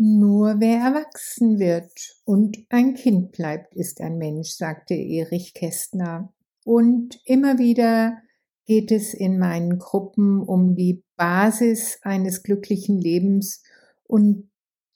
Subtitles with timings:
[0.00, 1.90] Nur wer erwachsen wird
[2.24, 6.32] und ein Kind bleibt, ist ein Mensch, sagte Erich Kästner.
[6.64, 8.16] Und immer wieder
[8.64, 13.64] geht es in meinen Gruppen um die Basis eines glücklichen Lebens
[14.04, 14.48] und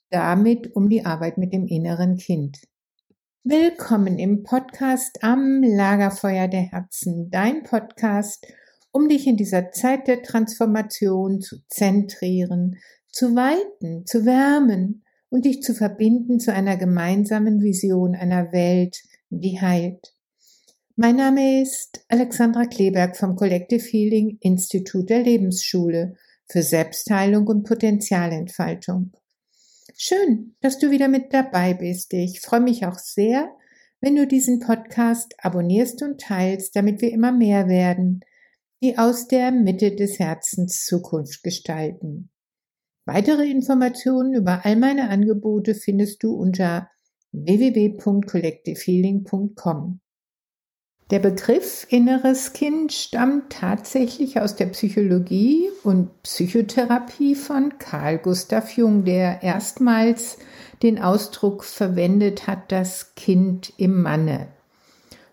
[0.09, 2.61] damit um die Arbeit mit dem inneren Kind.
[3.43, 8.47] Willkommen im Podcast am Lagerfeuer der Herzen, dein Podcast,
[8.93, 12.77] um dich in dieser Zeit der Transformation zu zentrieren,
[13.13, 19.61] zu weiten, zu wärmen und dich zu verbinden zu einer gemeinsamen Vision einer Welt, die
[19.61, 20.13] heilt.
[20.95, 26.15] Mein Name ist Alexandra Kleberg vom Collective Healing Institut der Lebensschule
[26.47, 29.11] für Selbstheilung und Potenzialentfaltung.
[29.95, 32.13] Schön, dass du wieder mit dabei bist.
[32.13, 33.49] Ich freue mich auch sehr,
[34.01, 38.21] wenn du diesen Podcast abonnierst und teilst, damit wir immer mehr werden,
[38.81, 42.29] die aus der Mitte des Herzens Zukunft gestalten.
[43.05, 46.89] Weitere Informationen über all meine Angebote findest du unter
[47.33, 49.99] www.collectivehealing.com.
[51.11, 59.03] Der Begriff inneres Kind stammt tatsächlich aus der Psychologie und Psychotherapie von Carl Gustav Jung,
[59.03, 60.37] der erstmals
[60.81, 64.47] den Ausdruck verwendet hat, das Kind im Manne.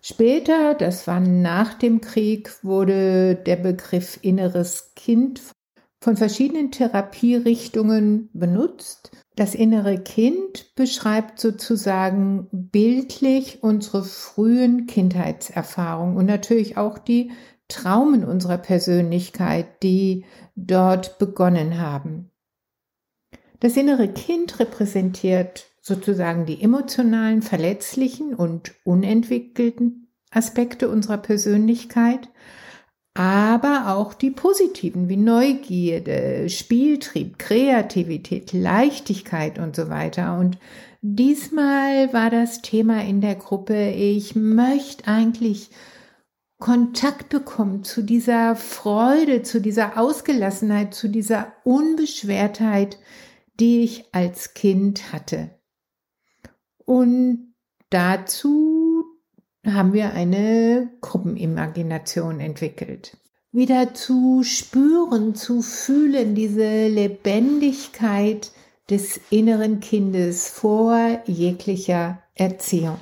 [0.03, 5.41] Später, das war nach dem Krieg, wurde der Begriff inneres Kind
[6.01, 9.11] von verschiedenen Therapierichtungen benutzt.
[9.37, 17.31] Das innere Kind beschreibt sozusagen bildlich unsere frühen Kindheitserfahrungen und natürlich auch die
[17.69, 20.25] Traumen unserer Persönlichkeit, die
[20.57, 22.31] dort begonnen haben.
[23.61, 32.29] Das innere Kind repräsentiert sozusagen die emotionalen, verletzlichen und unentwickelten Aspekte unserer Persönlichkeit
[33.15, 40.39] aber auch die positiven wie Neugierde, Spieltrieb, Kreativität, Leichtigkeit und so weiter.
[40.39, 40.59] Und
[41.03, 45.71] diesmal war das Thema in der Gruppe, ich möchte eigentlich
[46.61, 52.99] Kontakt bekommen zu dieser Freude, zu dieser Ausgelassenheit, zu dieser Unbeschwertheit,
[53.59, 55.59] die ich als Kind hatte.
[56.85, 57.55] Und
[57.89, 58.70] dazu
[59.67, 63.17] haben wir eine Gruppenimagination entwickelt.
[63.53, 68.53] Wieder zu spüren, zu fühlen, diese Lebendigkeit
[68.89, 72.99] des inneren Kindes vor jeglicher Erziehung.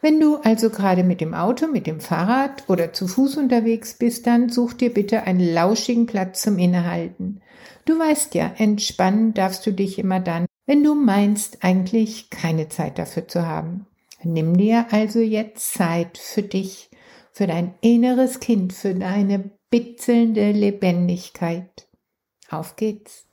[0.00, 4.26] Wenn du also gerade mit dem Auto, mit dem Fahrrad oder zu Fuß unterwegs bist,
[4.26, 7.40] dann such dir bitte einen lauschigen Platz zum Innehalten.
[7.86, 12.98] Du weißt ja, entspannen darfst du dich immer dann, wenn du meinst, eigentlich keine Zeit
[12.98, 13.86] dafür zu haben.
[14.24, 16.90] Nimm dir also jetzt Zeit für dich,
[17.32, 21.88] für dein inneres Kind, für deine bitzelnde Lebendigkeit.
[22.48, 23.26] Auf geht's.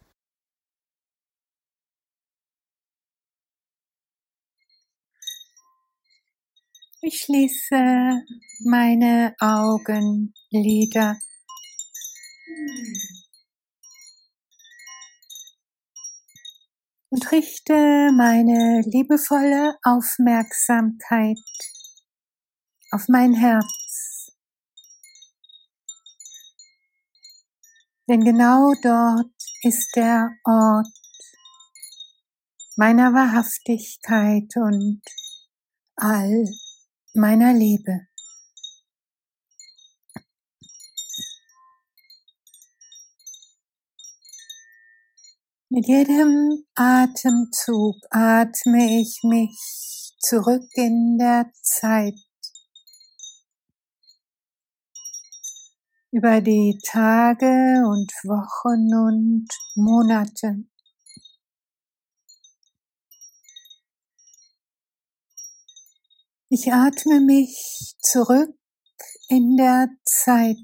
[7.03, 8.23] Ich schließe
[8.65, 11.17] meine Augenlider.
[17.11, 21.37] Und richte meine liebevolle Aufmerksamkeit
[22.91, 24.31] auf mein Herz.
[28.07, 30.87] Denn genau dort ist der Ort
[32.77, 35.01] meiner Wahrhaftigkeit und
[35.97, 36.45] all
[37.13, 38.07] meiner Liebe.
[45.73, 52.15] Mit jedem Atemzug atme ich mich zurück in der Zeit.
[56.11, 60.65] Über die Tage und Wochen und Monate.
[66.49, 68.53] Ich atme mich zurück
[69.29, 70.57] in der Zeit.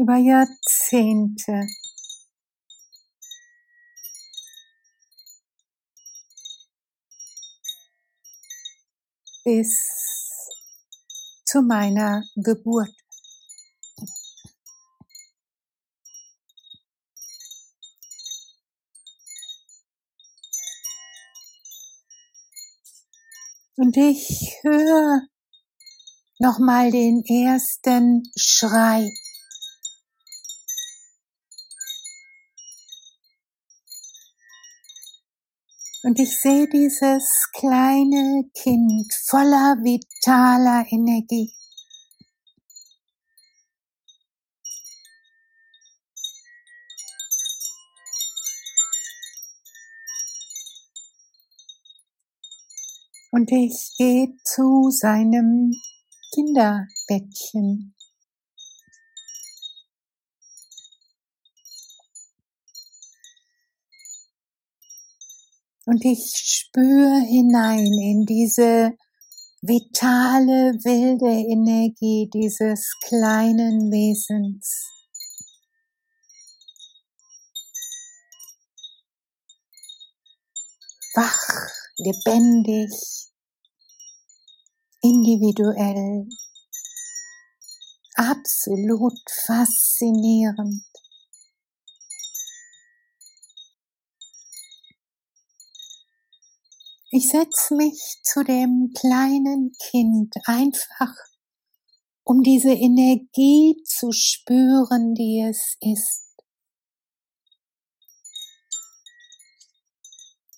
[0.00, 1.66] Über Jahrzehnte.
[9.42, 9.78] bis
[11.46, 12.94] zu meiner Geburt.
[23.76, 25.22] Und ich höre
[26.38, 29.10] nochmal den ersten Schrei
[36.02, 41.52] Und ich sehe dieses kleine Kind voller vitaler Energie.
[53.32, 55.72] Und ich gehe zu seinem
[56.32, 57.94] Kinderbettchen.
[65.90, 68.96] Und ich spüre hinein in diese
[69.60, 74.86] vitale, wilde Energie dieses kleinen Wesens.
[81.16, 82.92] Wach, lebendig,
[85.02, 86.28] individuell,
[88.14, 90.84] absolut faszinierend.
[97.12, 101.12] Ich setze mich zu dem kleinen Kind einfach,
[102.22, 106.30] um diese Energie zu spüren, die es ist.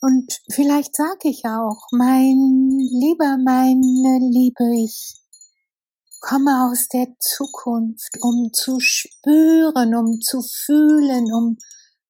[0.02, 2.68] Und vielleicht sage ich auch, mein
[3.00, 5.14] Lieber, meine Liebe, ich
[6.20, 11.56] komme aus der Zukunft, um zu spüren, um zu fühlen, um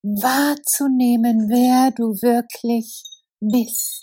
[0.02, 3.04] wahrzunehmen, wer du wirklich
[3.38, 4.01] bist.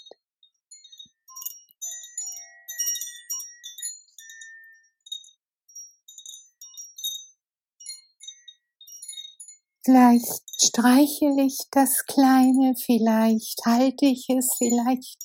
[9.86, 15.18] Vielleicht streichel ich das Kleine, vielleicht halte ich es, vielleicht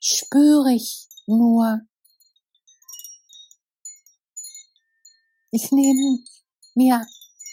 [0.00, 1.82] spüre ich nur.
[5.50, 6.20] Ich nehme
[6.74, 7.06] mir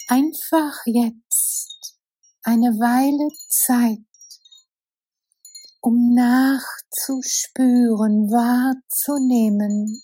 [0.07, 1.97] einfach jetzt
[2.43, 3.99] eine Weile Zeit,
[5.81, 10.01] um nachzuspüren, wahrzunehmen,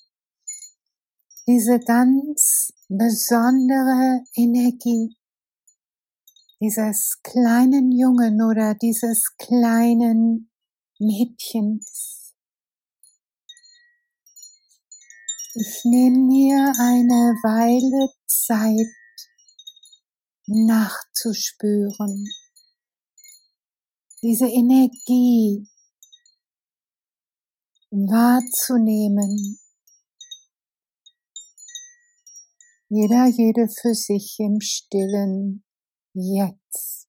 [1.48, 5.16] diese ganz besondere Energie
[6.64, 10.50] dieses kleinen Jungen oder dieses kleinen
[10.98, 12.34] Mädchens.
[15.56, 18.88] Ich nehme mir eine Weile Zeit
[20.48, 22.30] nachzuspüren.
[24.22, 25.68] Diese Energie
[27.92, 29.60] wahrzunehmen.
[32.88, 35.66] Jeder, jede für sich im Stillen
[36.14, 37.08] jetzt.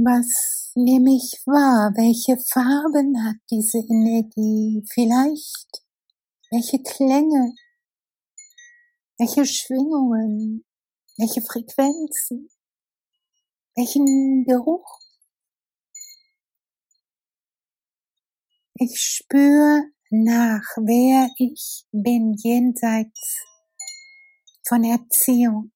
[0.00, 1.90] Was nehme ich wahr?
[1.96, 4.84] Welche Farben hat diese Energie?
[4.94, 5.82] Vielleicht
[6.52, 7.56] welche Klänge?
[9.18, 10.64] Welche Schwingungen?
[11.16, 12.48] Welche Frequenzen?
[13.74, 15.00] Welchen Geruch?
[18.74, 23.42] Ich spüre nach, wer ich bin jenseits
[24.64, 25.72] von Erziehung.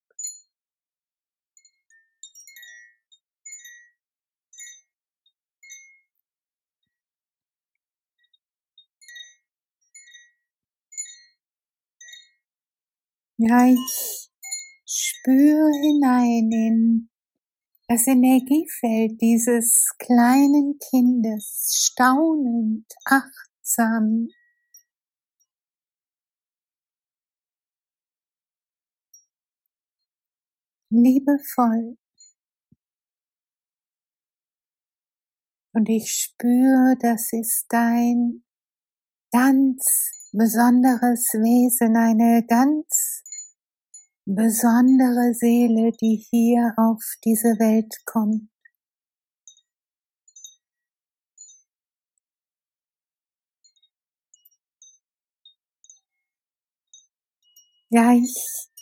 [13.44, 14.30] Ja, ich
[14.84, 17.10] spüre hinein in
[17.88, 24.28] das Energiefeld dieses kleinen Kindes, staunend, achtsam.
[30.90, 31.98] Liebevoll.
[35.74, 38.44] Und ich spüre, das ist dein
[39.32, 43.24] ganz besonderes Wesen, eine ganz
[44.24, 48.48] besondere Seele, die hier auf diese Welt kommt.
[57.90, 58.34] Ja, ich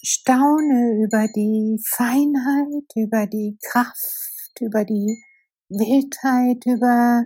[0.04, 5.20] staune über die Feinheit, über die Kraft, über die
[5.68, 7.25] Wildheit, über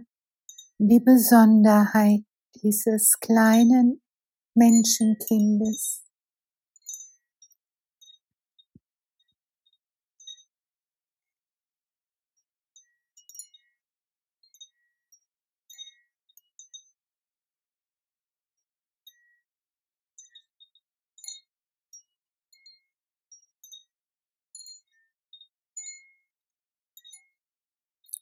[0.78, 2.22] die Besonderheit
[2.62, 4.00] dieses kleinen
[4.54, 6.03] Menschenkindes.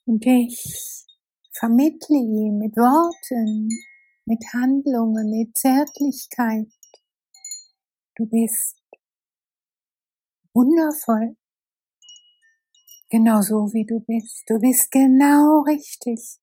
[0.05, 1.05] Und ich
[1.53, 3.69] vermittle ihm mit Worten,
[4.25, 6.67] mit Handlungen, mit Zärtlichkeit.
[8.15, 8.75] Du bist
[10.53, 11.35] wundervoll.
[13.09, 14.43] Genauso wie du bist.
[14.47, 16.39] Du bist genau richtig.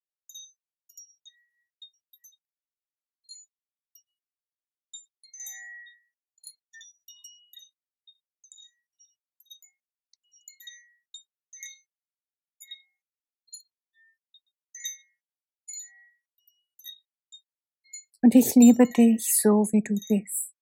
[18.22, 20.52] Und ich liebe dich so, wie du bist.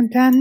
[0.00, 0.32] Und dann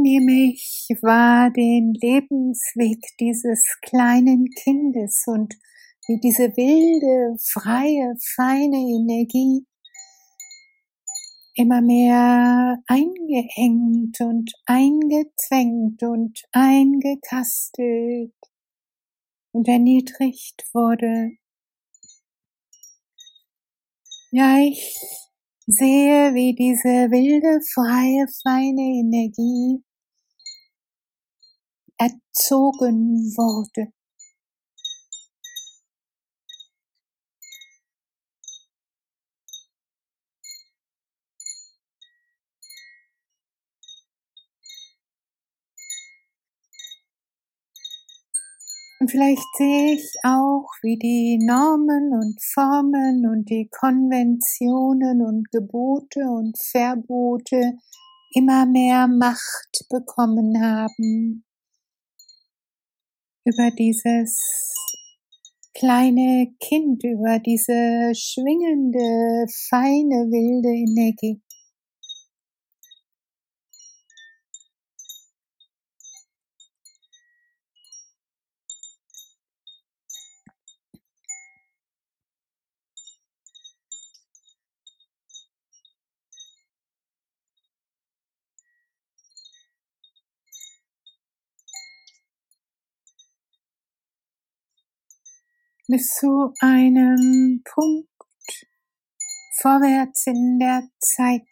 [0.00, 5.52] nehme ich wahr den Lebensweg dieses kleinen Kindes und
[6.08, 9.66] wie diese wilde, freie, feine Energie
[11.54, 18.32] immer mehr eingeengt und eingezwängt und eingekastelt
[19.52, 21.32] und erniedrigt wurde.
[24.30, 24.96] Ja, ich
[25.66, 29.82] sehe, wie diese wilde, freie, feine Energie
[31.98, 33.88] erzogen wurde.
[49.04, 56.20] Und vielleicht sehe ich auch, wie die Normen und Formen und die Konventionen und Gebote
[56.20, 57.74] und Verbote
[58.32, 61.44] immer mehr Macht bekommen haben
[63.44, 64.72] über dieses
[65.74, 71.42] kleine Kind, über diese schwingende, feine, wilde Energie.
[95.94, 98.08] Bis zu einem Punkt
[99.60, 101.42] vorwärts in der Zeit,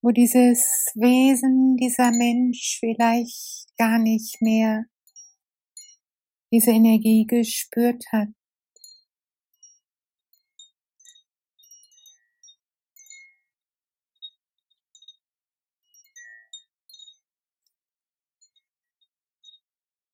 [0.00, 4.86] wo dieses Wesen, dieser Mensch vielleicht gar nicht mehr
[6.50, 8.28] diese Energie gespürt hat.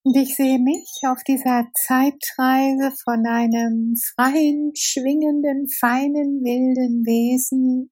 [0.06, 7.90] Und ich sehe mich auf dieser Zeitreise von einem freien, schwingenden, feinen, wilden Wesen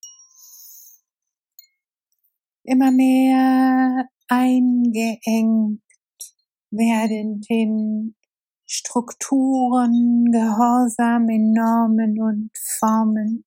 [2.63, 5.83] immer mehr eingeengt
[6.71, 8.15] werdend in
[8.65, 13.45] Strukturen, Gehorsam in Normen und Formen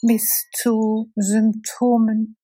[0.00, 2.36] bis zu Symptomen.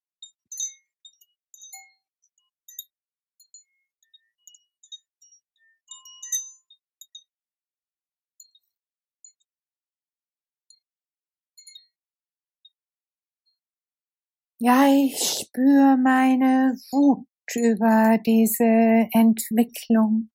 [14.65, 17.27] Ja, ich spüre meine Wut
[17.57, 20.31] über diese Entwicklung.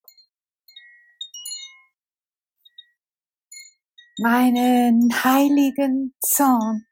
[4.20, 6.86] Meinen heiligen Zorn,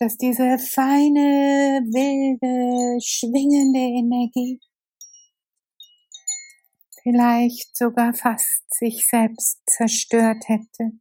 [0.00, 4.58] dass diese feine, wilde, schwingende Energie
[7.04, 10.98] vielleicht sogar fast sich selbst zerstört hätte.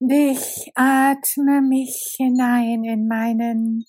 [0.00, 3.84] Ich atme mich hinein in meinen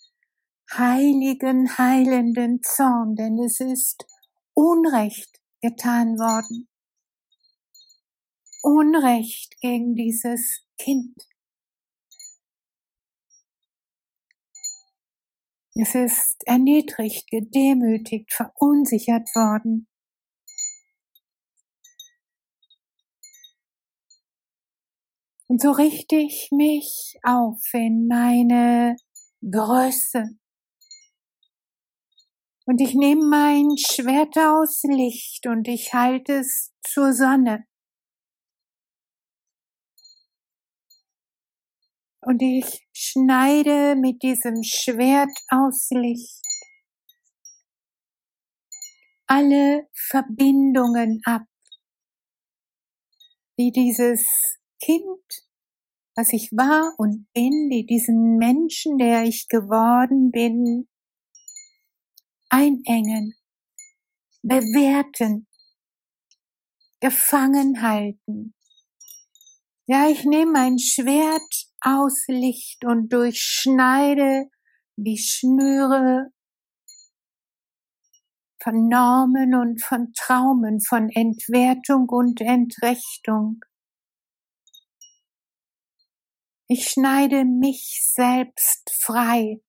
[0.71, 4.05] heiligen, heilenden Zorn, denn es ist
[4.53, 6.69] Unrecht getan worden.
[8.61, 11.15] Unrecht gegen dieses Kind.
[15.73, 19.87] Es ist erniedrigt, gedemütigt, verunsichert worden.
[25.47, 28.95] Und so richte ich mich auf in meine
[29.41, 30.37] Größe,
[32.67, 37.65] Und ich nehme mein Schwert aus Licht und ich halte es zur Sonne.
[42.21, 46.41] Und ich schneide mit diesem Schwert aus Licht
[49.27, 51.43] alle Verbindungen ab,
[53.59, 55.45] die dieses Kind,
[56.15, 60.87] was ich war und bin, die diesen Menschen, der ich geworden bin,
[62.49, 63.35] einengen,
[64.41, 65.47] bewerten,
[66.99, 68.53] gefangen halten.
[69.87, 74.49] Ja, ich nehme mein Schwert aus Licht und durchschneide
[74.95, 76.31] die Schnüre
[78.63, 83.59] von Normen und von Traumen, von Entwertung und Entrechtung.
[86.67, 89.61] Ich schneide mich selbst frei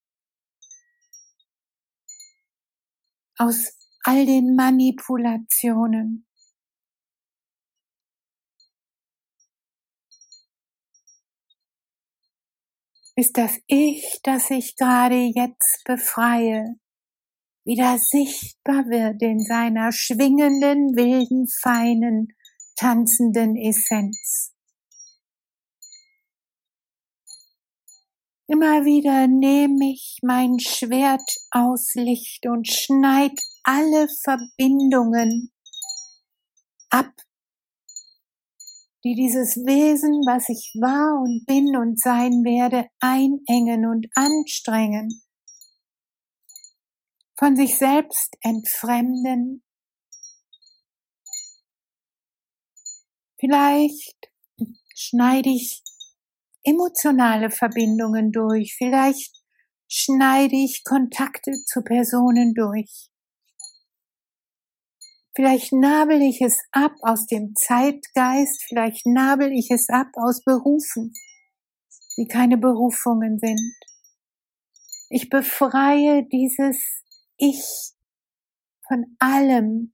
[3.37, 6.27] aus all den Manipulationen.
[13.17, 16.75] ist das Ich, das ich gerade jetzt befreie,
[17.65, 22.27] wieder sichtbar wird in seiner schwingenden, wilden, feinen,
[22.75, 24.53] tanzenden Essenz.
[28.47, 35.51] Immer wieder nehme ich mein Schwert aus Licht und schneid alle Verbindungen
[36.89, 37.11] ab
[39.07, 45.21] die dieses Wesen, was ich war und bin und sein werde, einengen und anstrengen,
[47.39, 49.63] von sich selbst entfremden.
[53.39, 54.29] Vielleicht
[54.93, 55.83] schneide ich
[56.67, 59.41] emotionale Verbindungen durch, vielleicht
[59.89, 63.09] schneide ich Kontakte zu Personen durch.
[65.33, 71.13] Vielleicht nabel ich es ab aus dem Zeitgeist, vielleicht nabel ich es ab aus Berufen,
[72.17, 73.75] die keine Berufungen sind.
[75.09, 76.77] Ich befreie dieses
[77.37, 77.63] Ich
[78.87, 79.93] von allem,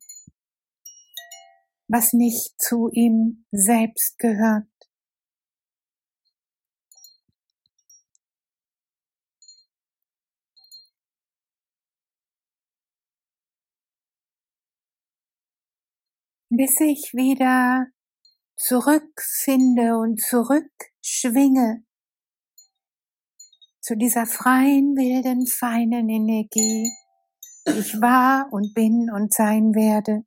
[1.88, 4.72] was nicht zu ihm selbst gehört.
[16.63, 17.88] Bis ich wieder
[18.56, 21.84] zurückfinde und zurückschwinge
[23.82, 26.89] zu dieser freien, wilden, feinen Energie,
[27.67, 30.23] die ich war und bin und sein werde.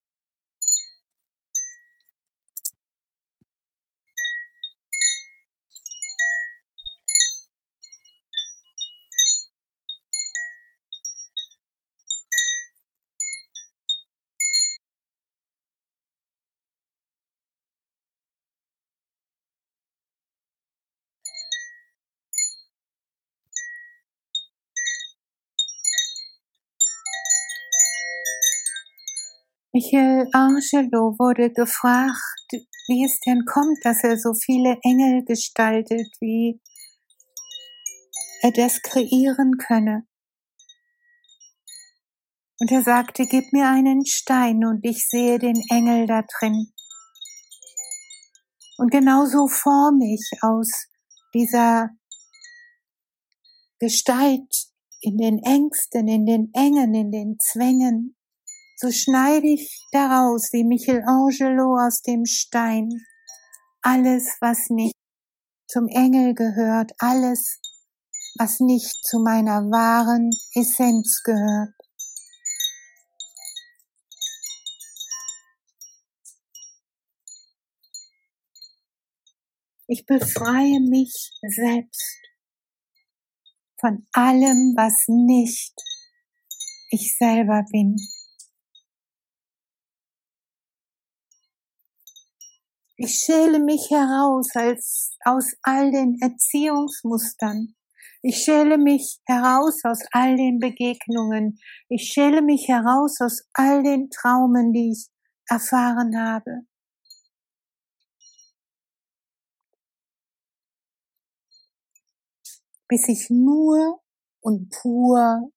[29.76, 32.48] Michelangelo wurde gefragt,
[32.88, 36.62] wie es denn kommt, dass er so viele Engel gestaltet, wie
[38.40, 40.06] er das kreieren könne.
[42.58, 46.72] Und er sagte, gib mir einen Stein und ich sehe den Engel da drin.
[48.78, 50.86] Und genauso forme ich aus
[51.34, 51.90] dieser
[53.78, 54.70] Gestalt
[55.02, 58.15] in den Ängsten, in den Engen, in den Zwängen,
[58.76, 62.90] so schneide ich daraus wie Michelangelo aus dem Stein
[63.80, 64.94] alles, was nicht
[65.66, 67.58] zum Engel gehört, alles,
[68.38, 71.72] was nicht zu meiner wahren Essenz gehört.
[79.88, 82.18] Ich befreie mich selbst
[83.80, 85.74] von allem, was nicht
[86.90, 87.96] ich selber bin.
[92.98, 97.74] Ich schäle mich heraus als aus all den Erziehungsmustern.
[98.22, 101.58] Ich schäle mich heraus aus all den Begegnungen.
[101.90, 105.08] Ich schäle mich heraus aus all den Traumen, die ich
[105.46, 106.62] erfahren habe.
[112.88, 114.00] Bis ich nur
[114.40, 115.52] und pur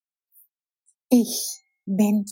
[1.10, 2.25] ich bin.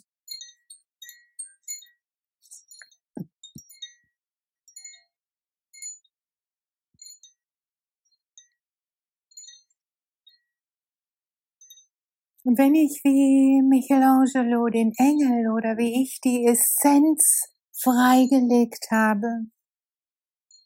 [12.47, 19.47] Und wenn ich wie Michelangelo den Engel oder wie ich die Essenz freigelegt habe,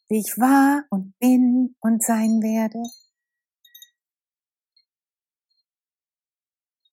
[0.08, 2.84] wie ich war und bin und sein werde,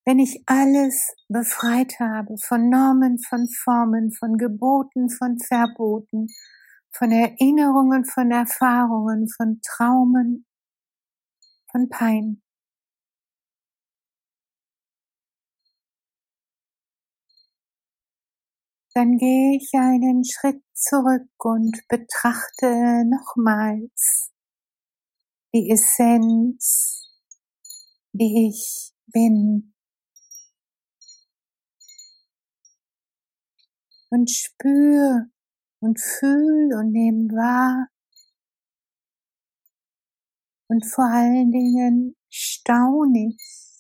[0.07, 6.29] wenn ich alles befreit habe von Normen, von Formen, von Geboten, von Verboten,
[6.93, 10.47] von Erinnerungen, von Erfahrungen, von Traumen,
[11.71, 12.41] von Pein.
[18.99, 24.33] Dann gehe ich einen Schritt zurück und betrachte nochmals
[25.55, 27.09] die Essenz,
[28.11, 29.73] die ich bin.
[34.11, 35.29] und spür
[35.79, 37.89] und fühl und nehm wahr
[40.67, 43.79] und vor allen Dingen staun ich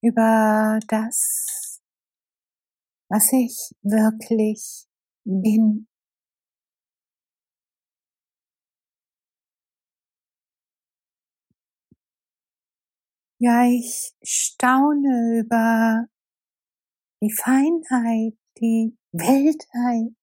[0.00, 1.63] über das,
[3.14, 4.86] was ich wirklich
[5.22, 5.86] bin.
[13.38, 16.08] Ja, ich staune über
[17.20, 20.16] die Feinheit, die Weltheit,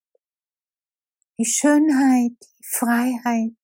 [1.39, 3.55] die Schönheit, die Freiheit.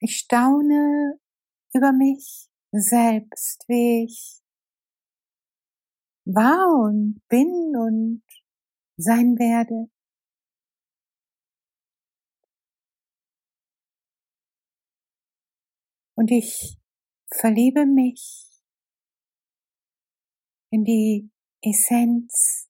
[0.00, 1.20] Ich staune
[1.72, 4.42] über mich selbst, wie ich
[6.26, 8.22] war und bin und
[8.96, 9.88] sein werde.
[16.16, 16.76] Und ich
[17.30, 18.44] verliebe mich
[20.70, 21.30] in die
[21.62, 22.68] Essenz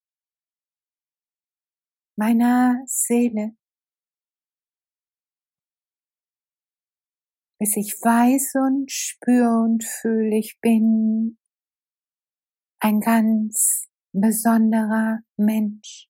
[2.16, 3.57] meiner Seele,
[7.59, 11.38] bis ich weiß und spüre und fühle, ich bin
[12.81, 16.09] ein ganz besonderer Mensch.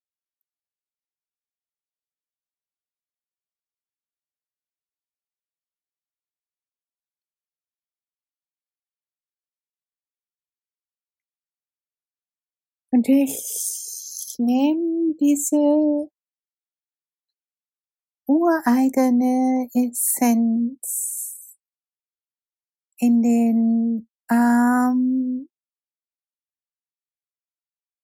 [12.91, 16.11] Und ich nehme diese
[18.27, 21.59] ureigene Essenz
[22.99, 25.49] in den Arm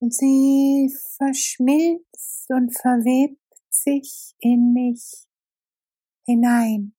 [0.03, 5.27] und sie verschmilzt und verwebt sich in mich
[6.27, 6.95] hinein,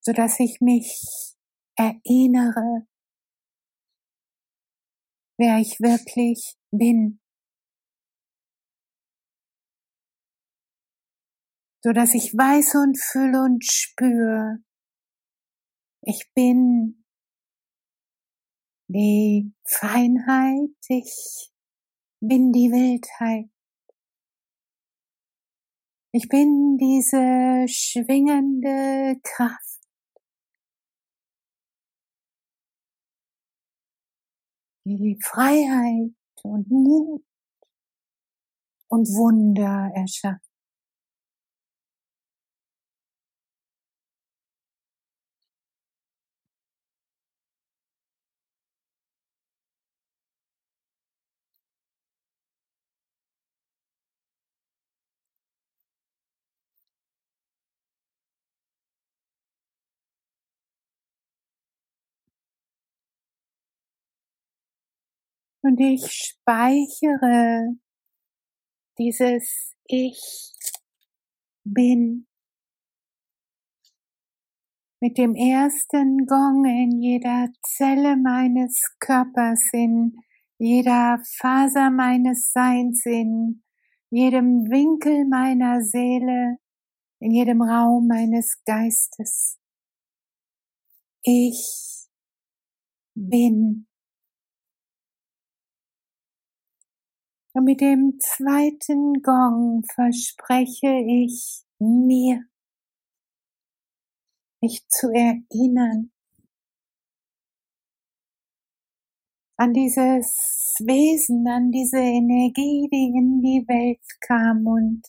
[0.00, 1.36] so dass ich mich
[1.76, 2.86] erinnere
[5.36, 7.20] wer ich wirklich bin.
[11.82, 14.58] So dass ich weiß und fühle und spüre,
[16.02, 17.03] ich bin
[18.88, 21.50] die Feinheit, ich
[22.20, 23.50] bin die Wildheit.
[26.12, 29.64] Ich bin diese schwingende Kraft.
[34.86, 37.24] die Freiheit und Mut
[38.88, 40.53] und Wunder erschafft.
[65.64, 67.74] Und ich speichere
[68.98, 70.52] dieses Ich
[71.64, 72.26] bin
[75.00, 80.18] mit dem ersten Gong in jeder Zelle meines Körpers, in
[80.58, 83.62] jeder Faser meines Seins, in
[84.10, 86.58] jedem Winkel meiner Seele,
[87.20, 89.58] in jedem Raum meines Geistes.
[91.22, 92.06] Ich
[93.14, 93.86] bin
[97.56, 102.42] Und mit dem zweiten Gong verspreche ich mir,
[104.60, 106.10] mich zu erinnern
[109.56, 115.02] an dieses Wesen, an diese Energie, die in die Welt kam und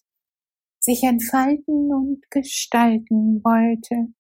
[0.80, 4.14] sich entfalten und gestalten wollte.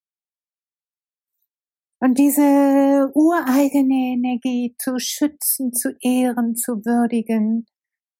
[1.99, 7.67] Und diese ureigene Energie zu schützen, zu ehren, zu würdigen,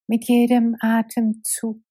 [0.07, 1.81] mit jedem Atemzug.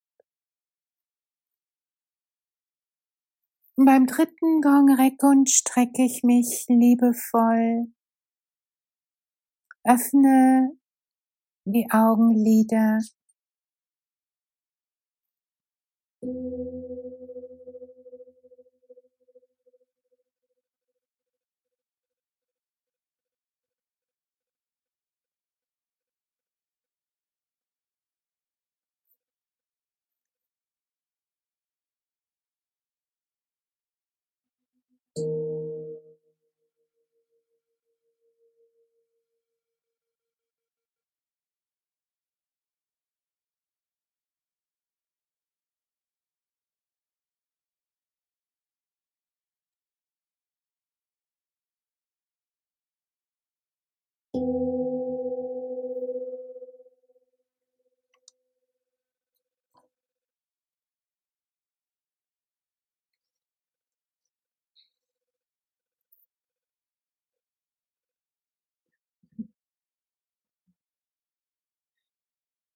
[3.76, 7.92] Und beim dritten Gong recke und strecke ich mich liebevoll.
[9.84, 10.78] Öffne
[11.64, 13.00] die Augenlider.